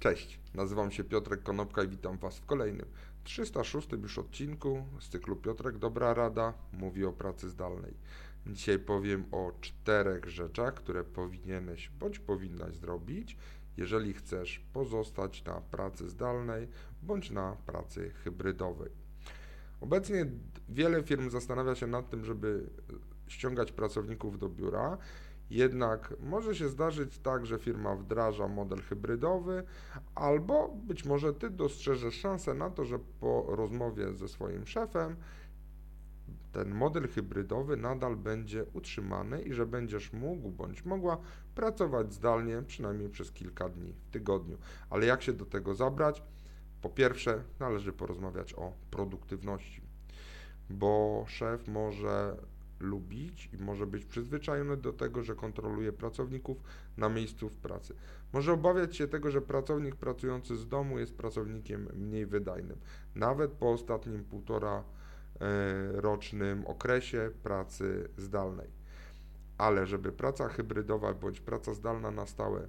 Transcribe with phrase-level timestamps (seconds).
[0.00, 2.86] Cześć, nazywam się Piotrek Konopka i witam Was w kolejnym
[3.24, 7.94] 306 już odcinku z cyklu Piotrek Dobra Rada mówi o pracy zdalnej.
[8.46, 13.36] Dzisiaj powiem o czterech rzeczach, które powinieneś bądź powinnaś zrobić,
[13.76, 16.68] jeżeli chcesz pozostać na pracy zdalnej
[17.02, 18.90] bądź na pracy hybrydowej.
[19.80, 20.26] Obecnie
[20.68, 22.70] wiele firm zastanawia się nad tym, żeby
[23.26, 24.98] ściągać pracowników do biura
[25.50, 29.62] jednak może się zdarzyć tak, że firma wdraża model hybrydowy,
[30.14, 35.16] albo być może ty dostrzeżesz szansę na to, że po rozmowie ze swoim szefem
[36.52, 41.18] ten model hybrydowy nadal będzie utrzymany i że będziesz mógł bądź mogła
[41.54, 44.58] pracować zdalnie przynajmniej przez kilka dni w tygodniu.
[44.90, 46.22] Ale jak się do tego zabrać?
[46.82, 49.82] Po pierwsze, należy porozmawiać o produktywności,
[50.70, 52.36] bo szef może
[52.80, 56.62] lubić i może być przyzwyczajony do tego, że kontroluje pracowników
[56.96, 57.94] na miejscu w pracy.
[58.32, 62.78] Może obawiać się tego, że pracownik pracujący z domu jest pracownikiem mniej wydajnym,
[63.14, 64.84] nawet po ostatnim półtora
[65.40, 68.68] e, rocznym okresie pracy zdalnej.
[69.58, 72.68] Ale żeby praca hybrydowa bądź praca zdalna na stałe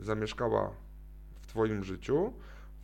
[0.00, 0.70] zamieszkała
[1.40, 2.32] w Twoim życiu,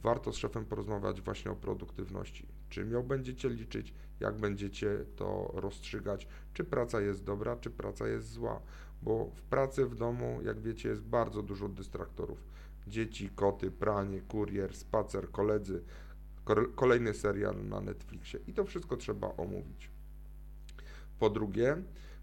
[0.03, 2.47] warto z szefem porozmawiać właśnie o produktywności.
[2.75, 8.29] Czym ją będziecie liczyć, jak będziecie to rozstrzygać, czy praca jest dobra, czy praca jest
[8.29, 8.61] zła.
[9.03, 12.39] Bo w pracy w domu, jak wiecie, jest bardzo dużo dystraktorów.
[12.87, 15.83] Dzieci, koty, pranie, kurier, spacer, koledzy,
[16.75, 18.41] kolejny serial na Netflixie.
[18.47, 19.91] I to wszystko trzeba omówić.
[21.19, 21.83] Po drugie,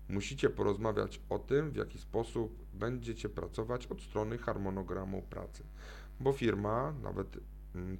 [0.09, 5.63] musicie porozmawiać o tym, w jaki sposób będziecie pracować od strony harmonogramu pracy.
[6.19, 7.37] Bo firma, nawet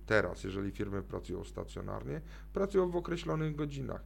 [0.06, 2.22] teraz, jeżeli firmy pracują stacjonarnie,
[2.54, 4.04] pracują w określonych godzinach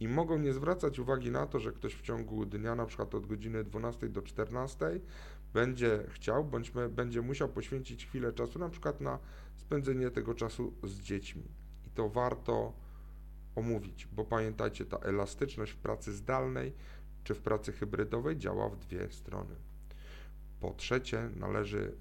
[0.00, 3.26] i mogą nie zwracać uwagi na to, że ktoś w ciągu dnia, na przykład od
[3.26, 5.00] godziny 12 do 14,
[5.54, 9.18] będzie chciał bądź będzie musiał poświęcić chwilę czasu, na przykład na
[9.56, 11.42] spędzenie tego czasu z dziećmi.
[11.86, 12.72] I to warto
[13.54, 16.72] omówić, bo pamiętajcie, ta elastyczność w pracy zdalnej
[17.24, 19.54] czy w pracy hybrydowej działa w dwie strony.
[20.60, 21.96] Po trzecie, należy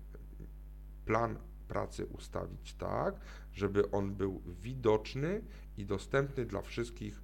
[1.06, 1.38] plan
[1.72, 3.16] pracy ustawić tak,
[3.54, 5.42] żeby on był widoczny
[5.78, 7.22] i dostępny dla wszystkich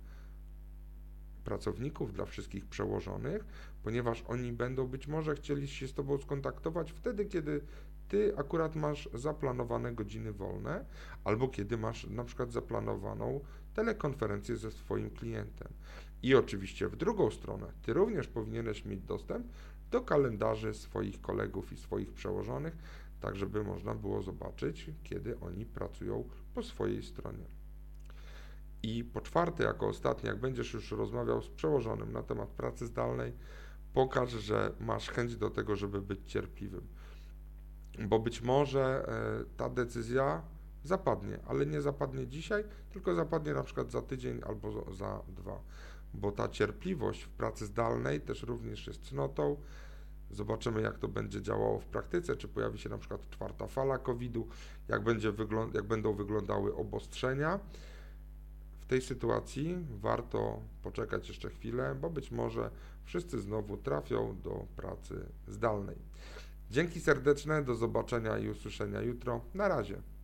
[1.44, 3.46] pracowników, dla wszystkich przełożonych,
[3.84, 7.62] ponieważ oni będą być może chcieli się z Tobą skontaktować wtedy, kiedy
[8.08, 10.86] Ty akurat masz zaplanowane godziny wolne,
[11.24, 13.40] albo kiedy masz na przykład zaplanowaną
[13.74, 15.68] telekonferencję ze swoim klientem.
[16.24, 19.48] I oczywiście w drugą stronę, Ty również powinieneś mieć dostęp
[19.92, 22.78] do kalendarzy swoich kolegów i swoich przełożonych,
[23.22, 27.46] tak żeby można było zobaczyć, kiedy oni pracują po swojej stronie.
[28.84, 33.34] I po czwarte, jako ostatnie, jak będziesz już rozmawiał z przełożonym na temat pracy zdalnej,
[33.94, 36.88] pokaż, że masz chęć do tego, żeby być cierpliwym.
[38.08, 40.42] Bo być może e, ta decyzja
[40.84, 45.62] zapadnie, ale nie zapadnie dzisiaj, tylko zapadnie na przykład za tydzień albo za dwa.
[46.14, 49.58] Bo ta cierpliwość w pracy zdalnej też również jest cnotą,
[50.32, 54.48] Zobaczymy, jak to będzie działało w praktyce, czy pojawi się na przykład czwarta fala COVID-u,
[54.88, 57.60] jak, będzie wygląd- jak będą wyglądały obostrzenia.
[58.80, 62.72] W tej sytuacji warto poczekać jeszcze chwilę, bo być może
[63.04, 65.96] wszyscy znowu trafią do pracy zdalnej.
[66.72, 69.42] Dzięki serdeczne, do zobaczenia i usłyszenia jutro.
[69.54, 70.02] Na razie.